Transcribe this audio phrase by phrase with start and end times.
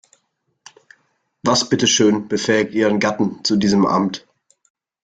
[1.43, 4.25] Was bitte schön befähigt ihren Gatten zu diesem Amt?